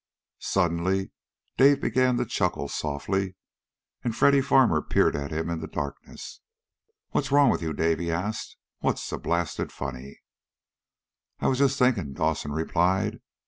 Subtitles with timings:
[0.39, 1.11] Suddenly,
[1.57, 3.35] Dave began to chuckle softly.
[4.03, 6.39] And Freddy Farmer peered at him in the darkness.
[7.11, 10.21] "What's wrong with you, Dave?" he asked, "What's so blasted funny?"
[11.39, 13.19] "I was just thinking," Dawson replied.